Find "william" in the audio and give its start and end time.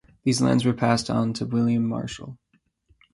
1.45-1.87